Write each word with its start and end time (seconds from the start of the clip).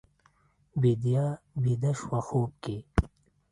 بیدیا 0.81 1.25
بیده 1.63 1.91
شوه 1.99 2.19
خوب 2.27 2.51
کې 2.63 2.77